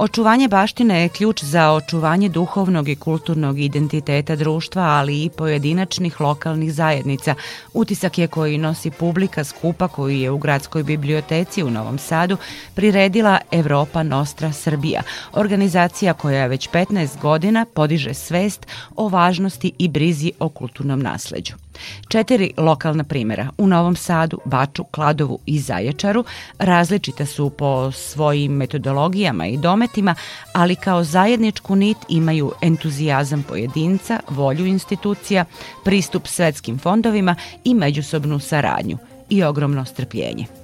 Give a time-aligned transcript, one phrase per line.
[0.00, 6.72] Očuvanje baštine je ključ za očuvanje duhovnog i kulturnog identiteta društva, ali i pojedinačnih lokalnih
[6.72, 7.34] zajednica.
[7.74, 12.36] Utisak je koji nosi publika skupa koju je u Gradskoj biblioteci u Novom Sadu
[12.74, 20.32] priredila Evropa Nostra Srbija, organizacija koja već 15 godina podiže svest o važnosti i brizi
[20.38, 21.67] o kulturnom nasleđu.
[22.08, 26.24] Četiri lokalna primera u Novom Sadu, Baču, Kladovu i Zaječaru
[26.58, 30.14] različita su po svojim metodologijama i dometima,
[30.52, 35.44] ali kao zajedničku nit imaju entuzijazam pojedinca, volju institucija,
[35.84, 38.98] pristup svetskim fondovima i međusobnu saradnju
[39.28, 40.57] i ogromno strpljenje.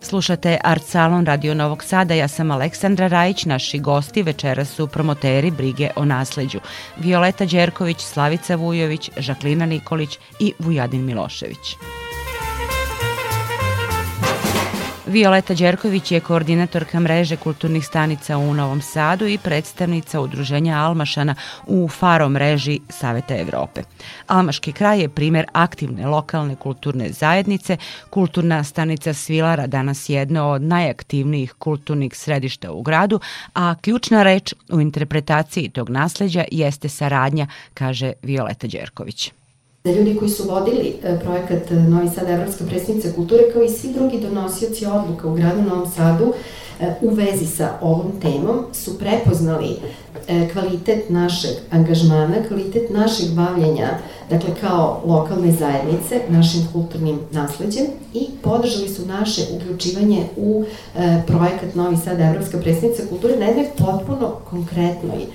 [0.00, 5.50] Slušate Art Salon Radio Novog Sada, ja sam Aleksandra Rajić, naši gosti večera su promoteri
[5.50, 6.60] brige o nasleđu.
[6.96, 11.76] Violeta Đerković, Slavica Vujović, Žaklina Nikolić i Vujadin Milošević.
[15.08, 21.34] Violeta Đerković je koordinatorka mreže kulturnih stanica u Novom Sadu i predstavnica udruženja Almašana
[21.66, 23.82] u Faro mreži Saveta Evrope.
[24.26, 27.76] Almaški kraj je primer aktivne lokalne kulturne zajednice.
[28.10, 33.20] Kulturna stanica Svilara danas je jedna od najaktivnijih kulturnih središta u gradu,
[33.54, 39.32] a ključna reč u interpretaciji tog nasleđa jeste saradnja, kaže Violeta Đerković
[39.88, 43.68] da ljudi koji su vodili e, projekat e, Novi Sad Evropska predstavnica kulture kao i
[43.68, 46.32] svi drugi donosioci odluka u gradu Novom Sadu
[46.80, 49.76] e, u vezi sa ovom temom su prepoznali
[50.52, 53.88] kvalitet našeg angažmana, kvalitet našeg bavljenja,
[54.30, 60.64] dakle kao lokalne zajednice, našim kulturnim nasledđem i podržali su naše uključivanje u
[61.26, 65.26] projekat Novi Sad Evropska predstavnica kulture na jednoj potpuno konkretnoj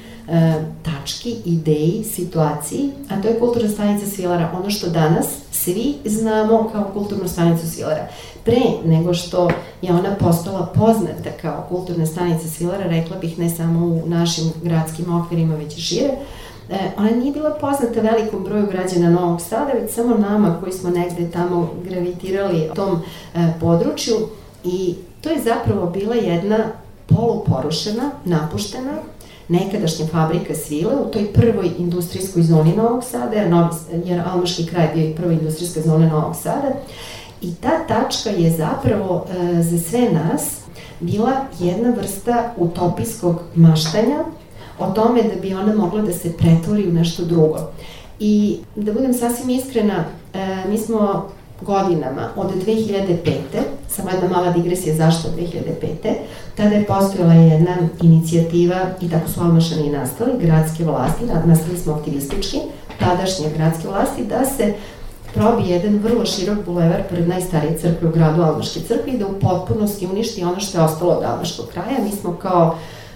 [1.04, 6.92] tački, ideji, situaciji, a to je kulturna stanica Svilara, ono što danas svi znamo kao
[6.94, 8.08] kulturnu stanicu Svilara.
[8.46, 9.50] Pre nego što
[9.82, 15.22] je ona postala poznata kao kulturna stanica Svilara, rekla bih ne samo u našim gradskim
[15.22, 16.18] okvirima, već i šire,
[16.70, 20.90] E, ona nije bila poznata velikom broju građana Novog Sada, već samo nama koji smo
[20.90, 23.02] negde tamo gravitirali tom
[23.36, 24.16] e, području
[24.64, 26.58] i to je zapravo bila jedna
[27.08, 28.92] poluporušena, napuštena
[29.48, 34.92] nekadašnja fabrika svile u toj prvoj industrijskoj zoni Novog Sada, jer, Novi, jer Almaški kraj
[34.96, 36.72] bio i prva industrijska zona Novog Sada.
[37.42, 40.64] I ta tačka je zapravo e, za sve nas
[41.00, 44.24] bila jedna vrsta utopijskog maštanja
[44.80, 47.58] o tome da bi ona mogla da se pretvori u nešto drugo.
[48.20, 51.30] I da budem sasvim iskrena, e, mi smo
[51.62, 53.18] godinama, od 2005.
[53.90, 56.14] samo jedna mala digresija zašto 2005.
[56.58, 62.58] Tada je postojala jedna inicijativa i tako su Almašani nastali, gradske vlasti, nastali smo aktivistički,
[63.00, 64.74] tadašnje gradske vlasti, da se
[65.34, 69.40] probi jedan vrlo širok bulevar pred najstarije crkve u gradu Almaške crkve i da u
[69.40, 72.04] potpunosti uništi ono što je ostalo od Almaškog kraja.
[72.04, 72.76] Mi smo kao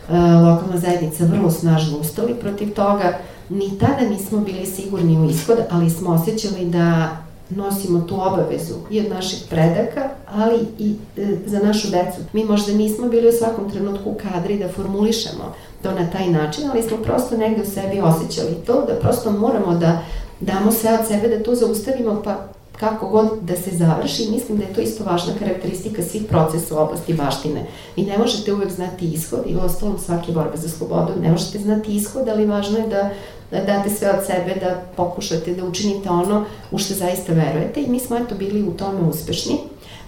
[0.10, 3.18] e, lokalna zajednica vrlo snažno ustali protiv toga.
[3.50, 7.18] Ni tada nismo bili sigurni u ishod, ali smo osjećali da
[7.50, 12.18] nosimo tu obavezu i od naših predaka, ali i e, za našu decu.
[12.34, 15.54] Mi možda nismo bili u svakom trenutku kadri da formulišemo
[15.84, 19.76] to na taj način, ali smo prosto negde u sebi osjećali to, da prosto moramo
[19.76, 20.02] da
[20.40, 22.48] damo sve od sebe da to zaustavimo, pa
[22.80, 26.78] kako god da se završi, mislim da je to isto važna karakteristika svih procesa u
[26.78, 27.66] oblasti baštine.
[27.96, 31.60] Vi ne možete uvek znati ishod i u ostalom svake borbe za slobodu, ne možete
[31.60, 33.10] znati ishod, ali važno je da
[33.52, 37.90] da date sve od sebe, da pokušate da učinite ono u što zaista verujete i
[37.90, 39.58] mi smo eto bili u tome uspešni.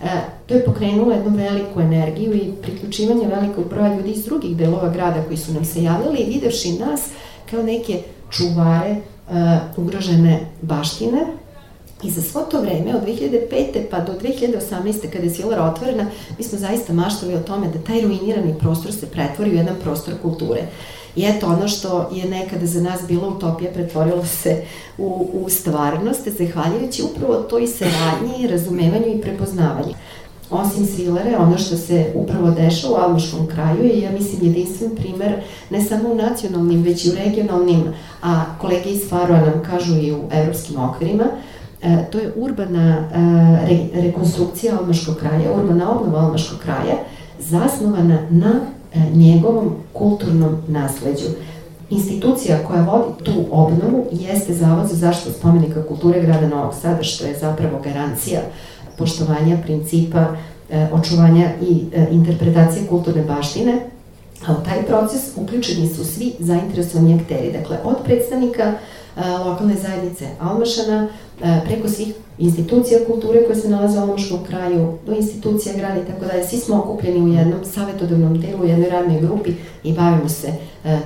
[0.04, 0.08] E,
[0.46, 5.24] to je pokrenulo jednu veliku energiju i priključivanje velikog broja ljudi iz drugih delova grada
[5.24, 7.02] koji su nam se javljali i videvši nas
[7.52, 9.00] kao neke čuvare e,
[9.78, 11.26] ugrožene baštine,
[12.04, 13.90] I za svo to vreme, od 2005.
[13.92, 15.10] pa do 2018.
[15.12, 16.06] kada je Silara otvorena,
[16.38, 20.14] mi smo zaista maštali o tome da taj ruinirani prostor se pretvori u jedan prostor
[20.22, 20.62] kulture.
[21.16, 24.64] I eto, ono što je nekada za nas bila utopija pretvorilo se
[24.97, 29.94] u, u stvarnost, zahvaljujući upravo toj saradnji, razumevanju i prepoznavanju.
[30.50, 35.41] Osim Svilare, ono što se upravo deša u Almaškom kraju je, ja mislim, jedinstven primer
[35.70, 37.84] ne samo u nacionalnim, već i u regionalnim,
[38.22, 41.26] a kolege iz Faroa nam kažu i u evropskim okvirima,
[41.81, 46.96] E, to je urbana e, re, rekonstrukcija Almaškog kraja, urbana obnova Almaškog kraja,
[47.40, 48.53] zasnovana na
[48.93, 51.26] e, njegovom kulturnom nasleđu.
[51.90, 57.26] Institucija koja vodi tu obnovu jeste Zavod za zaštitu spomenika kulture grada Novog Sada, što
[57.26, 58.41] je zapravo garancija
[58.97, 60.25] poštovanja principa
[60.91, 63.79] očuvanja i interpretacije kulturne baštine,
[64.47, 68.73] A u taj proces uključeni su svi zainteresovani akteri, dakle od predstavnika
[69.46, 71.08] lokalne zajednice Almašana,
[71.66, 76.26] preko svih institucija kulture koje se nalaze u Almaškom kraju, do institucija grada i tako
[76.26, 76.48] dalje.
[76.48, 79.52] Svi smo okupljeni u jednom savjetodavnom telu, u jednoj radnoj grupi
[79.84, 80.54] i bavimo se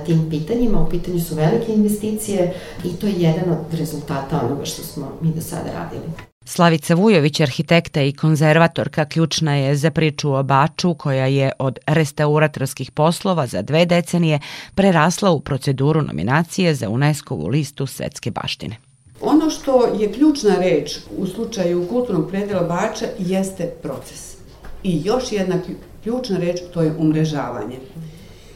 [0.06, 0.82] tim pitanjima.
[0.82, 5.32] U pitanju su velike investicije i to je jedan od rezultata onoga što smo mi
[5.32, 6.33] do sada radili.
[6.46, 12.90] Slavica Vujović, arhitekta i konzervatorka, ključna je za priču o Baču, koja je od restauratorskih
[12.90, 14.40] poslova za dve decenije
[14.74, 18.76] prerasla u proceduru nominacije za UNESCO-vu listu svetske baštine.
[19.20, 24.36] Ono što je ključna reč u slučaju kulturnog predela Bača jeste proces.
[24.82, 25.56] I još jedna
[26.02, 27.76] ključna reč, to je umrežavanje.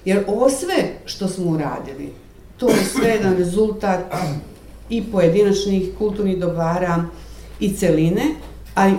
[0.05, 2.13] Jer ovo sve što smo uradili,
[2.57, 4.01] to je sve jedan rezultat
[4.91, 7.05] i pojedinačnih kulturnih dobara,
[7.61, 8.25] i celine,
[8.75, 8.95] ali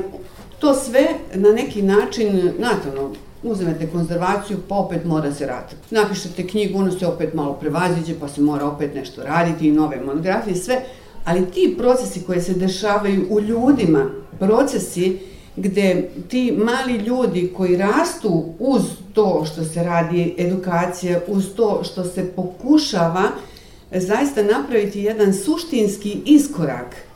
[0.60, 3.14] to sve na neki način, znate ono,
[3.44, 5.76] uzmete konzervaciju, pa opet mora se raditi.
[5.92, 10.02] Napišete knjigu, ono se opet malo prevaziđe, pa se mora opet nešto raditi i nove
[10.06, 10.82] monografije, sve,
[11.26, 14.10] ali ti procesi koji se dešavaju u ljudima,
[14.40, 15.20] procesi
[15.56, 18.82] gde ti mali ljudi koji rastu uz
[19.14, 23.24] to što se radi edukacija, uz to što se pokušava
[23.92, 26.96] zaista napraviti jedan suštinski iskorak–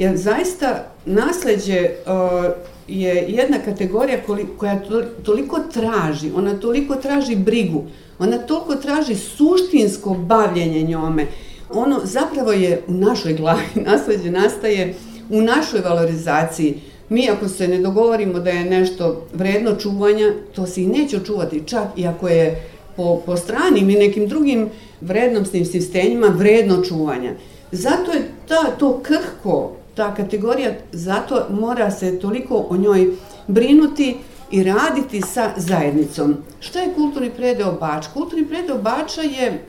[0.00, 2.52] Jer zaista nasleđe uh,
[2.88, 4.18] je jedna kategorija
[4.56, 4.80] koja
[5.22, 7.84] toliko traži, ona toliko traži brigu,
[8.18, 11.26] ona toliko traži suštinsko bavljenje njome.
[11.70, 14.94] Ono zapravo je u našoj glavi, nasleđe nastaje
[15.30, 16.80] u našoj valorizaciji.
[17.08, 21.62] Mi ako se ne dogovorimo da je nešto vredno čuvanja, to se i neće očuvati,
[21.66, 22.62] čak i ako je
[22.96, 24.68] po, po stranim i nekim drugim
[25.00, 27.32] vrednostnim sistemima vredno čuvanja.
[27.72, 33.10] Zato je ta, to krhko ta kategorija, zato mora se toliko o njoj
[33.46, 34.16] brinuti
[34.50, 36.36] i raditi sa zajednicom.
[36.60, 38.06] Šta je kulturni predeo Bač?
[38.14, 39.64] Kulturni predeo Bača je,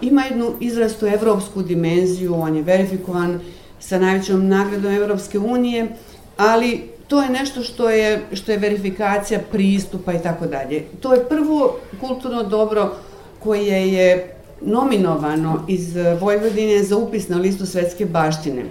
[0.00, 3.40] ima jednu izrastu evropsku dimenziju, on je verifikovan
[3.80, 5.88] sa najvećom nagradom Evropske unije,
[6.36, 10.84] ali to je nešto što je, što je verifikacija pristupa i tako dalje.
[11.00, 12.96] To je prvo kulturno dobro
[13.38, 18.64] koje je nominovano iz Vojvodine za upis na listu svetske baštine.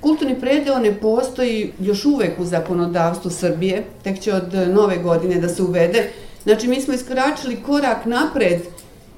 [0.00, 5.48] Kulturni predeo ne postoji još uvek u zakonodavstvu Srbije, tek će od nove godine da
[5.48, 6.10] se uvede.
[6.42, 8.60] Znači, mi smo iskračili korak napred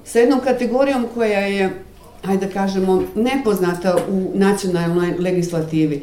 [0.04, 1.70] sa jednom kategorijom koja je,
[2.22, 6.02] hajde da kažemo, nepoznata u nacionalnoj legislativi.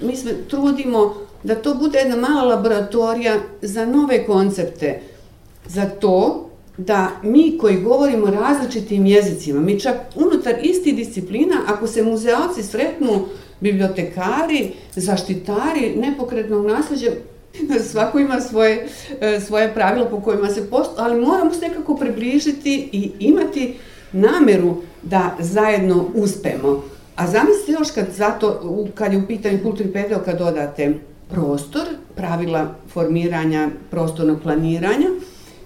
[0.00, 5.00] Mi smo trudimo da to bude jedna mala laboratorija za nove koncepte,
[5.66, 12.02] za to da mi koji govorimo različitim jezicima, mi čak unutar isti disciplina, ako se
[12.02, 13.26] muzealci sretnu
[13.64, 17.10] bibliotekari, zaštitari nepokretnog nasleđa,
[17.90, 18.86] svako ima svoje,
[19.20, 23.74] e, svoje pravila po kojima se posto, ali moramo se nekako približiti i imati
[24.12, 26.84] nameru da zajedno uspemo.
[27.16, 30.94] A zamislite još kad, zato, kad je u pitanju kulturni pedeo, kad dodate
[31.30, 31.82] prostor,
[32.16, 35.08] pravila formiranja prostornog planiranja,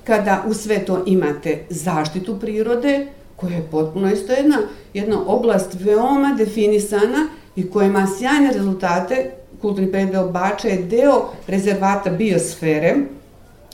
[0.04, 3.06] kada u sve to imate zaštitu prirode,
[3.36, 4.58] koja je potpuno isto jedna,
[4.94, 9.30] jedna oblast veoma definisana i koja ima sjajne rezultate,
[9.60, 12.96] kulturni predeo Bača je deo rezervata biosfere,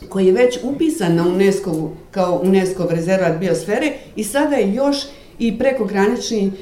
[0.08, 4.96] koji je već upisan na UNESCO kao UNESCO rezervat biosfere i sada je još
[5.38, 6.52] i prekogranični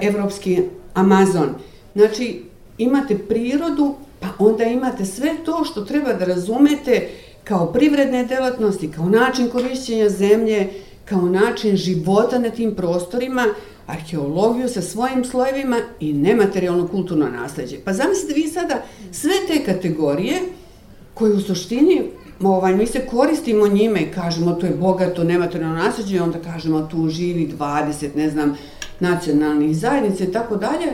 [0.00, 0.62] evropski
[0.94, 1.54] Amazon.
[1.94, 2.42] Znači,
[2.78, 7.08] imate prirodu, pa onda imate sve to što treba da razumete
[7.44, 10.68] kao privredne delatnosti, kao način korišćenja zemlje,
[11.04, 13.46] kao način života na tim prostorima,
[13.86, 17.76] arheologiju sa svojim slojevima i nematerijalno kulturno nasledđe.
[17.84, 18.82] Pa zamislite vi sada
[19.12, 20.40] sve te kategorije
[21.14, 22.02] koje u suštini
[22.40, 26.82] ovaj, mi se koristimo njime i kažemo to je bogato nematerijalno nasledđe i onda kažemo
[26.82, 28.56] tu živi 20, ne znam,
[29.00, 30.92] nacionalnih zajednica i tako dalje.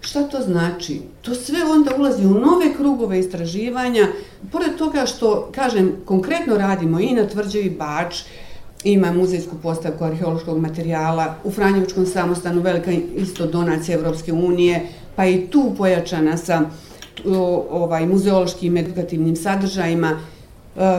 [0.00, 1.00] Šta to znači?
[1.22, 4.06] To sve onda ulazi u nove krugove istraživanja.
[4.52, 8.16] Pored toga što, kažem, konkretno radimo i na tvrđevi Bač,
[8.84, 14.86] ima muzejsku postavku arheološkog materijala, u Franjevičkom samostanu velika isto donacija Evropske unije,
[15.16, 16.62] pa i tu pojačana sa
[17.70, 20.18] ovaj, muzeološkim edukativnim sadržajima, e,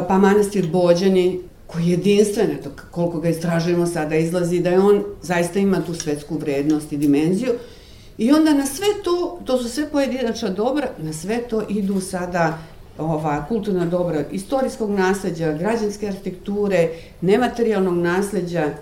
[0.07, 5.03] pa manastir Bođani, koji je jedinstven, eto, koliko ga istražujemo sada, izlazi da je on
[5.21, 7.53] zaista ima tu svetsku vrednost i dimenziju.
[8.17, 12.57] I onda na sve to, to su sve pojedinačna dobra, na sve to idu sada
[12.97, 16.89] ova kulturna dobra istorijskog nasleđa, građanske arhitekture,
[17.21, 18.73] nematerijalnog nasleđa, e,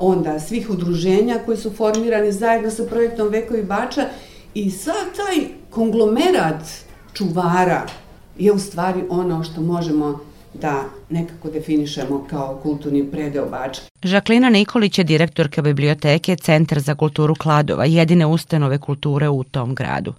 [0.00, 4.06] onda svih udruženja koji su formirani zajedno sa projektom Vekovi Bača
[4.54, 6.62] i sad taj konglomerat
[7.12, 7.86] čuvara
[8.38, 10.20] je u stvari ono što možemo
[10.60, 13.80] da nekako definišemo kao kulturni predeo Bača.
[14.02, 20.14] Žaklina Nikolić je direktorka biblioteke Centar za kulturu Kladova, jedine ustanove kulture u tom gradu.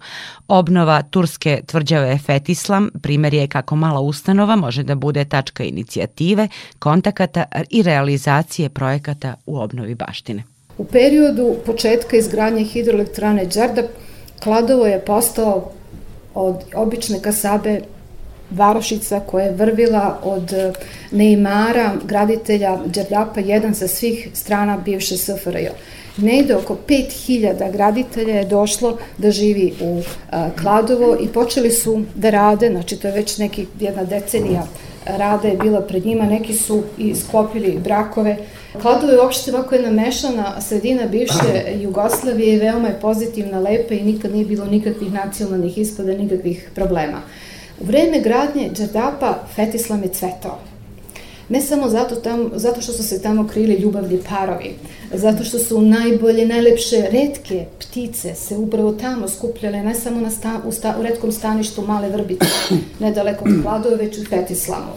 [0.48, 7.44] Obnova turske tvrđave Fetislam primer je kako mala ustanova može da bude tačka inicijative, kontakata
[7.70, 10.42] i realizacije projekata u obnovi baštine.
[10.78, 13.86] U periodu početka izgradnje hidroelektrane Đardap,
[14.42, 15.70] Kladovo je postao
[16.34, 17.80] od obične kasabe
[18.50, 20.72] varošica koja je vrvila od e,
[21.10, 25.68] Neimara, graditelja Đerdapa, jedan sa svih strana bivše SFRJ.
[26.16, 32.02] Negde oko 5000 graditelja je došlo da živi u a, e, Kladovo i počeli su
[32.14, 34.66] da rade, znači to je već neki jedna decenija
[35.16, 38.36] rada je bila pred njima, neki su i sklopili brakove.
[38.82, 44.02] Kladovo je uopšte ovako jedna mešana sredina bivše Jugoslavije i veoma je pozitivna, lepa i
[44.02, 47.22] nikad nije bilo nikakvih nacionalnih ispada, nikakvih problema.
[47.80, 50.58] U vreme gradnje Đardapa Fetislam je cvetao.
[51.48, 54.74] Ne samo zato, tam, zato što su se tamo krili ljubavni parovi,
[55.12, 60.60] zato što su najbolje, najlepše redke ptice se upravo tamo skupljale, ne samo na sta,
[60.66, 62.46] u, sta, u redkom staništu Male Vrbice,
[63.00, 64.92] nedaleko od Kladove, već u Fetislamu.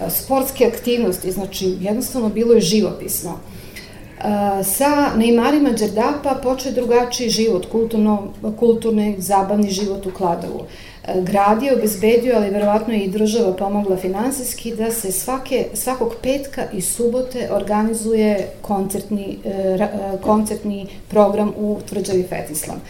[0.00, 3.30] E, sportske aktivnosti, znači jednostavno bilo je živopisno.
[3.30, 10.66] E, sa Neymarima Đerdapa počeo drugačiji život, kulturno, kulturni, zabavni život u Kladovu
[11.14, 16.80] grad je obezbedio, ali verovatno i država pomogla finansijski, da se svake, svakog petka i
[16.80, 19.88] subote organizuje koncertni, e, e,
[20.22, 22.80] koncertni program u tvrđavi Fetislam.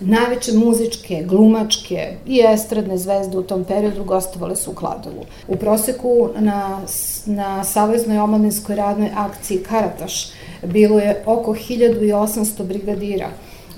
[0.00, 5.24] Najveće muzičke, glumačke i estradne zvezde u tom periodu gostovale su u Kladovu.
[5.48, 6.80] U proseku na,
[7.26, 10.30] na Saveznoj omladinskoj radnoj akciji Karataš
[10.62, 13.28] bilo je oko 1800 brigadira.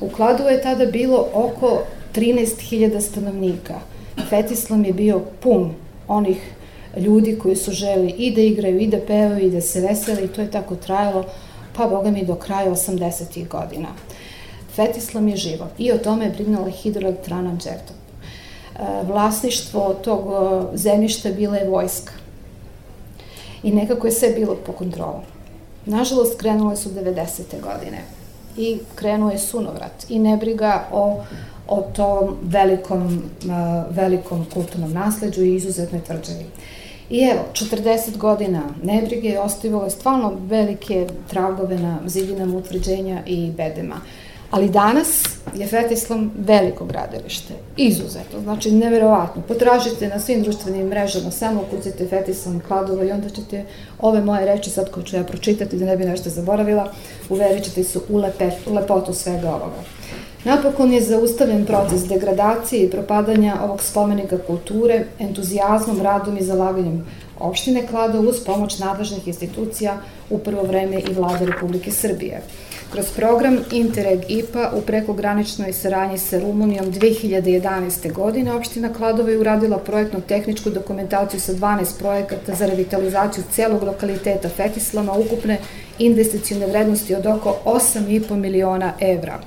[0.00, 1.82] U Kladovu je tada bilo oko
[2.14, 3.80] 13.000 stanovnika.
[4.28, 5.74] Fetislam je bio pun
[6.08, 6.52] onih
[6.96, 10.28] ljudi koji su želi i da igraju, i da pevaju, i da se vesele i
[10.28, 11.24] to je tako trajalo,
[11.76, 13.48] pa boga mi do kraja 80.
[13.48, 13.88] godina.
[14.74, 17.96] Fetislam je živo i o tome je brinula hidroelektrana Đerdop.
[17.96, 20.24] E, vlasništvo tog
[20.74, 22.12] zemljišta bila je vojska
[23.62, 25.20] i nekako je sve bilo po kontrolu.
[25.86, 27.60] Nažalost, krenule su 90.
[27.62, 28.21] godine
[28.56, 31.20] i krenuo je sunovrat i nebriga o
[31.68, 33.22] o tom velikom,
[33.90, 36.46] velikom kulturnom nasledđu i izuzetnoj tvrđavi.
[37.10, 43.96] I evo, 40 godina nebrige je ostavilo stvarno velike tragove na zidinama utvrđenja i bedema.
[44.52, 47.54] Ali danas je Fetislam veliko gradilište.
[47.76, 49.42] Izuzetno, znači neverovatno.
[49.48, 53.64] Potražite na svim društvenim mrežama, samo kucite Fetislam Kladovo i onda ćete
[53.98, 56.92] ove moje reči sad koje ću ja pročitati da ne bi nešto zaboravila,
[57.28, 59.82] uverit ćete se u, lepe, u lepotu svega ovoga.
[60.44, 67.06] Napokon je zaustavljen proces degradacije i propadanja ovog spomenika kulture, entuzijazmom, radom i zalaganjem
[67.38, 69.96] opštine Klado uz pomoć nadležnih institucija
[70.30, 72.42] u prvo vreme i vlade Republike Srbije.
[72.92, 78.12] Kroz program Interreg IPA u prekograničnoj saradnji sa Rumunijom 2011.
[78.12, 85.12] godine opština Kladova je uradila projektno-tehničku dokumentaciju sa 12 projekata za revitalizaciju celog lokaliteta Fetislama
[85.12, 85.58] ukupne
[85.98, 89.40] investicijone vrednosti od oko 8,5 miliona evra.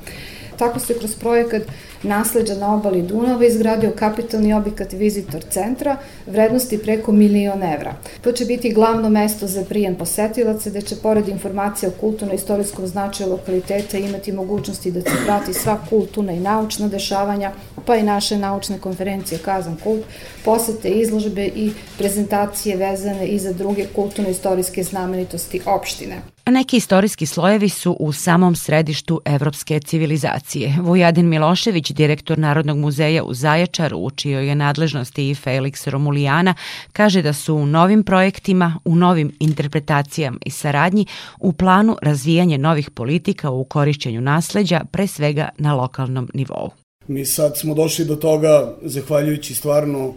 [0.57, 1.63] Tako se kroz projekat
[2.05, 5.97] nasleđa na obali Dunava izgradio kapitalni objekat Vizitor centra
[6.27, 7.93] vrednosti preko milion evra.
[8.21, 13.29] To će biti glavno mesto za prijem posetilaca, gde će pored informacija o kulturno-istorijskom značaju
[13.29, 17.51] lokaliteta imati mogućnosti da se prati sva kulturna i naučna dešavanja,
[17.85, 20.03] pa i naše naučne konferencije Kazan Kult,
[20.45, 26.34] posete, izložbe i prezentacije vezane i za druge kulturno-istorijske znamenitosti opštine.
[26.51, 30.75] Neki istorijski slojevi su u samom središtu evropske civilizacije.
[30.81, 36.53] Vujadin Milošević, direktor Narodnog muzeja u Zaječaru, učio je nadležnosti i Felix Romulijana,
[36.93, 41.05] kaže da su u novim projektima, u novim interpretacijama i saradnji
[41.39, 46.69] u planu razvijanje novih politika u korišćenju nasleđa, pre svega na lokalnom nivou.
[47.07, 50.13] Mi sad smo došli do toga, zahvaljujući stvarno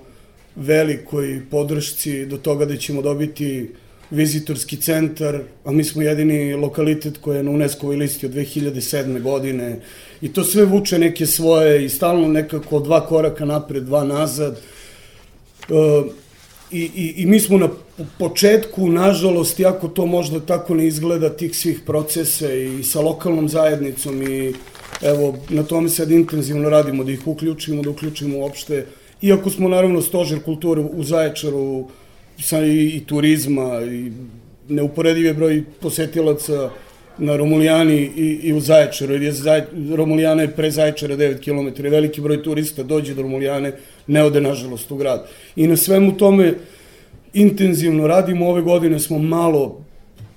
[0.57, 3.75] velikoj podršci, do toga da ćemo dobiti
[4.11, 9.23] vizitorski centar, a mi smo jedini lokalitet koji je na UNESCO-voj listi od 2007.
[9.23, 9.81] godine
[10.21, 14.61] i to sve vuče neke svoje i stalno nekako dva koraka napred, dva nazad.
[15.69, 15.75] E,
[16.71, 17.69] i, i, I mi smo na
[18.19, 24.23] početku, nažalost, iako to možda tako ne izgleda, tih svih procesa i sa lokalnom zajednicom
[24.23, 24.55] i
[25.03, 28.87] evo, na tome sad intenzivno radimo, da ih uključimo, da uključimo uopšte,
[29.23, 31.89] iako smo naravno stožer kulture u Zaječaru,
[32.41, 34.13] sa i, i turizma i
[34.69, 36.71] neuporedive broj posetilaca
[37.19, 39.63] na Romulijani i, i u Zaječaru, jer je Zaj,
[39.95, 43.73] Romulijana je pre Zaječara 9 km, veliki broj turista dođe do Romulijane,
[44.07, 45.27] ne ode nažalost u grad.
[45.57, 46.55] I na svemu tome
[47.35, 48.49] intenzivno radimo.
[48.49, 49.85] Ove godine smo malo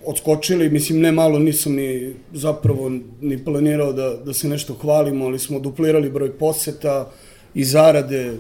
[0.06, 2.92] odskočili, mislim ne malo, nisam ni zapravo
[3.22, 7.12] ni planirao da, da se nešto hvalimo, ali smo duplirali broj poseta
[7.54, 8.34] i zarade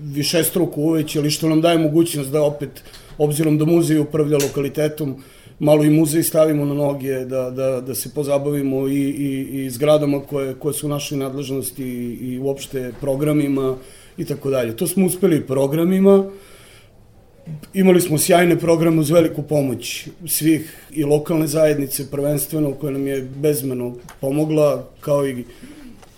[0.00, 2.82] više struku uvećali, što nam daje mogućnost da opet,
[3.18, 5.16] obzirom da muzej upravlja lokalitetom,
[5.58, 10.20] malo i muzej stavimo na noge, da, da, da se pozabavimo i, i, i zgradama
[10.20, 13.76] koje, koje su naše nadležnosti i, i uopšte programima
[14.18, 14.76] i tako dalje.
[14.76, 16.24] To smo uspeli programima,
[17.74, 23.22] Imali smo sjajne programe uz veliku pomoć svih i lokalne zajednice prvenstveno koja nam je
[23.22, 25.44] bezmeno pomogla, kao i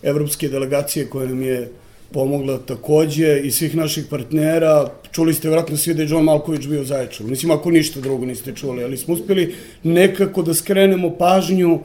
[0.02, 1.70] evropske delegacije koja nam je
[2.12, 4.90] pomogla takođe i svih naših partnera.
[5.12, 7.26] Čuli ste vratno svi da je John Malković bio zaječan.
[7.26, 11.80] Mislim, ako ništa drugo niste čuli, ali smo uspeli nekako da skrenemo pažnju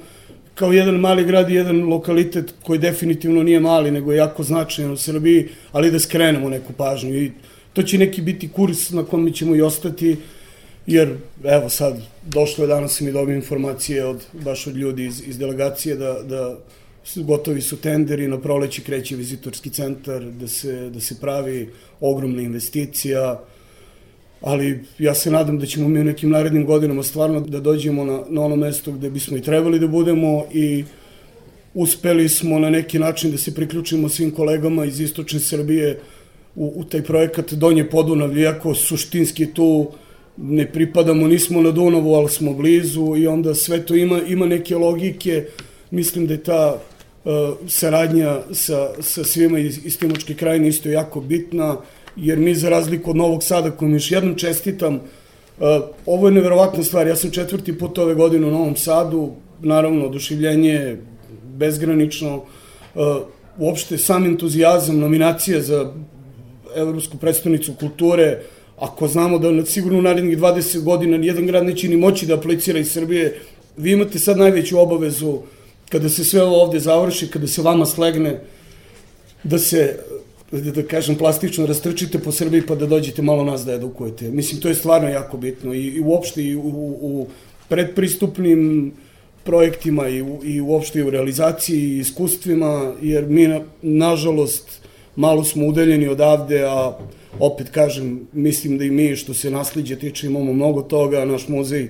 [0.56, 4.92] kao jedan mali grad i jedan lokalitet koji definitivno nije mali, nego je jako značajan
[4.92, 7.16] u Srbiji, ali da skrenemo neku pažnju.
[7.16, 7.32] I
[7.74, 10.18] to će neki biti kurs na kome ćemo i ostati,
[10.88, 15.38] jer evo sad, došlo je danas mi dobio informacije od, baš od ljudi iz, iz
[15.38, 16.58] delegacije da, da
[17.16, 21.70] gotovi su tenderi, na proleći kreće vizitorski centar, da se, da se pravi
[22.00, 23.44] ogromna investicija,
[24.42, 28.22] ali ja se nadam da ćemo mi u nekim narednim godinama stvarno da dođemo na,
[28.30, 30.84] na ono mesto gde bismo i trebali da budemo i
[31.74, 36.00] uspeli smo na neki način da se priključimo svim kolegama iz istočne Srbije,
[36.56, 39.92] u, u taj projekat Donje Podunavlje, iako suštinski tu
[40.38, 44.76] ne pripadamo, nismo na Dunavu, ali smo blizu i onda sve to ima, ima neke
[44.76, 45.46] logike.
[45.92, 46.82] Mislim da je ta
[47.68, 51.78] saradnja sa, sa svima iz, iz Timočke krajine isto jako bitna,
[52.16, 55.02] jer mi za razliku od Novog Sada, kojom još jednom čestitam, uh,
[56.06, 60.98] ovo je neverovatna stvar, ja sam četvrti put ove godine u Novom Sadu, naravno, odušivljenje
[61.58, 63.04] bezgranično, uh,
[63.58, 65.94] uopšte sam entuzijazam, nominacija za
[66.76, 68.40] Evropsku predstavnicu kulture,
[68.80, 72.80] ako znamo da sigurno u narednih 20 godina nijedan grad neće ni moći da aplicira
[72.80, 73.40] iz Srbije,
[73.78, 75.40] vi imate sad najveću obavezu
[75.90, 78.40] kada se sve ovo ovde završi, kada se vama slegne,
[79.44, 80.00] da se
[80.52, 84.30] da, kažem plastično rastrčite po Srbiji pa da dođete malo nas da edukujete.
[84.30, 86.62] Mislim, to je stvarno jako bitno i, i uopšte i u,
[87.02, 87.28] u
[87.70, 88.94] predpristupnim
[89.44, 94.80] projektima i, u, i uopšte i u realizaciji i iskustvima, jer mi, na, nažalost,
[95.16, 96.98] malo smo udeljeni odavde, a
[97.40, 101.90] opet kažem, mislim da i mi što se nasliđe tiče imamo mnogo toga, naš muzej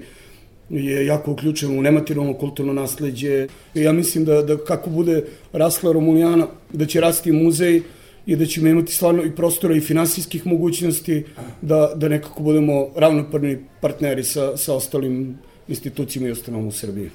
[0.69, 3.47] je jako uključen u nematerijalno kulturno nasledđe.
[3.73, 5.23] Ja mislim da, da kako bude
[5.53, 7.81] rasla Romulijana, da će rasti muzej
[8.25, 11.23] i da ćemo imati stvarno i prostora i finansijskih mogućnosti
[11.61, 17.09] da, da nekako budemo ravnopravni partneri sa, sa ostalim institucijama i ustanovom u Srbiji.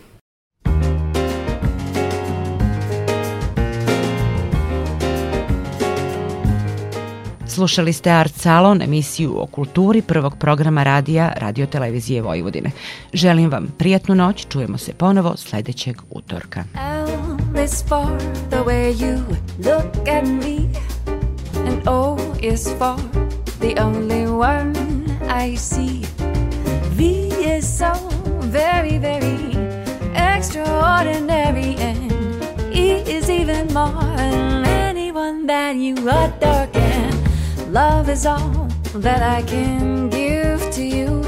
[7.60, 12.70] Slušali ste Art Salon, emisiju o kulturi prvog programa radija Radio Televizije Vojvodine.
[13.12, 16.64] Želim vam prijatnu noć, čujemo se ponovo sledećeg utorka.
[17.64, 18.06] Is for
[18.50, 19.20] the way you
[19.58, 20.56] look at me
[21.68, 22.96] And O is for
[23.58, 24.72] the only one
[25.44, 26.06] I see
[26.96, 27.04] V
[27.58, 27.92] is so
[28.40, 29.56] very, very
[30.14, 32.12] extraordinary And
[32.74, 37.09] E is even more than anyone that you adore can
[37.72, 41.22] Love is all that I can give to you.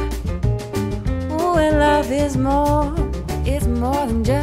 [1.54, 2.92] And love is more,
[3.46, 4.41] it's more than just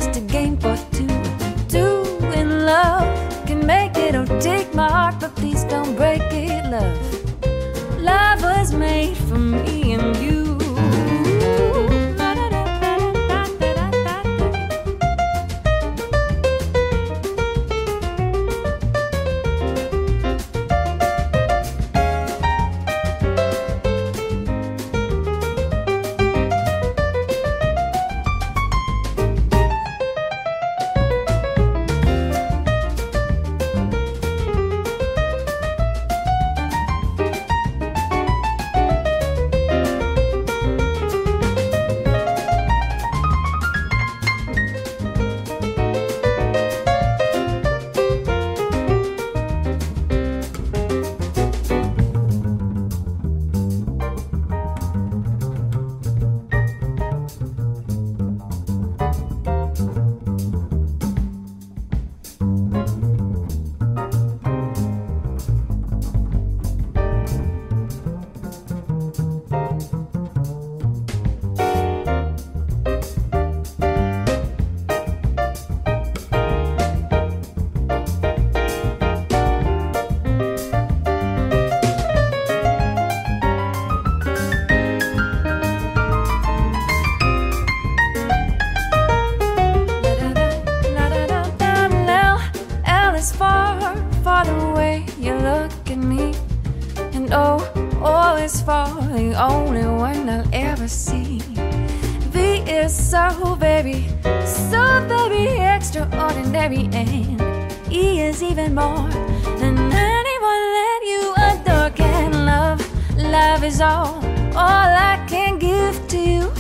[108.69, 109.09] More
[109.57, 112.79] than anyone that you adore can love.
[113.17, 114.23] Love is all,
[114.55, 116.51] all I can give to you.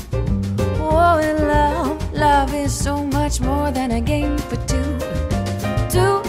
[0.81, 4.97] Oh, and love, love is so much more than a game for two.
[5.89, 6.23] Two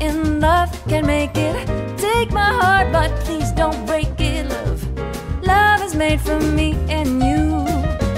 [0.00, 1.54] in love can make it.
[1.96, 4.82] Take my heart, but please don't break it, love.
[5.44, 7.64] Love is made for me and you.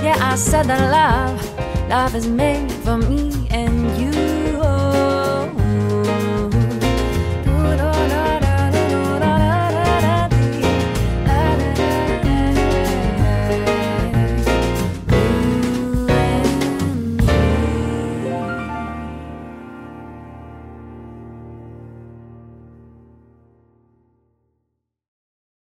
[0.02, 4.11] Yeah, I said that love, love is made for me and you.